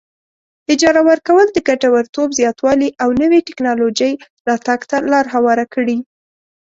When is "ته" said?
4.89-4.97